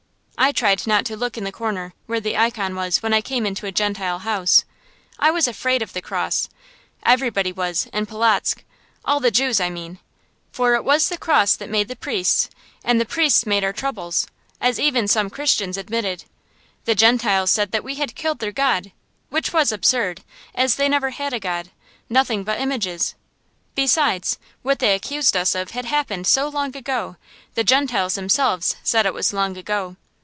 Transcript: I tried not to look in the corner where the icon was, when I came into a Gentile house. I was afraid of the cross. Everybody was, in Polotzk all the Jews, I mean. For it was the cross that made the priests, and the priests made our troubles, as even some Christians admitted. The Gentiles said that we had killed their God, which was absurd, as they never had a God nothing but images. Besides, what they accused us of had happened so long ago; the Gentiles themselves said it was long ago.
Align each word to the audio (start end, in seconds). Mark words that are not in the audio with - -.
I 0.43 0.51
tried 0.51 0.87
not 0.87 1.05
to 1.05 1.15
look 1.15 1.37
in 1.37 1.43
the 1.43 1.51
corner 1.51 1.93
where 2.07 2.19
the 2.19 2.35
icon 2.35 2.73
was, 2.75 3.03
when 3.03 3.13
I 3.13 3.21
came 3.21 3.45
into 3.45 3.67
a 3.67 3.71
Gentile 3.71 4.17
house. 4.19 4.65
I 5.19 5.29
was 5.29 5.47
afraid 5.47 5.83
of 5.83 5.93
the 5.93 6.01
cross. 6.01 6.49
Everybody 7.03 7.51
was, 7.51 7.87
in 7.93 8.07
Polotzk 8.07 8.63
all 9.05 9.19
the 9.19 9.29
Jews, 9.29 9.59
I 9.61 9.69
mean. 9.69 9.99
For 10.51 10.73
it 10.73 10.83
was 10.83 11.09
the 11.09 11.17
cross 11.19 11.55
that 11.55 11.69
made 11.69 11.89
the 11.89 11.95
priests, 11.95 12.49
and 12.83 12.99
the 12.99 13.05
priests 13.05 13.45
made 13.45 13.63
our 13.63 13.71
troubles, 13.71 14.25
as 14.59 14.79
even 14.79 15.07
some 15.07 15.29
Christians 15.29 15.77
admitted. 15.77 16.23
The 16.85 16.95
Gentiles 16.95 17.51
said 17.51 17.71
that 17.71 17.83
we 17.83 17.93
had 17.95 18.15
killed 18.15 18.39
their 18.39 18.51
God, 18.51 18.91
which 19.29 19.53
was 19.53 19.71
absurd, 19.71 20.23
as 20.55 20.73
they 20.73 20.89
never 20.89 21.11
had 21.11 21.33
a 21.33 21.39
God 21.39 21.69
nothing 22.09 22.43
but 22.43 22.59
images. 22.59 23.13
Besides, 23.75 24.39
what 24.63 24.79
they 24.79 24.95
accused 24.95 25.37
us 25.37 25.53
of 25.53 25.71
had 25.71 25.85
happened 25.85 26.25
so 26.25 26.47
long 26.49 26.75
ago; 26.75 27.15
the 27.53 27.63
Gentiles 27.63 28.15
themselves 28.15 28.75
said 28.81 29.05
it 29.05 29.13
was 29.13 29.33
long 29.33 29.55
ago. 29.55 29.97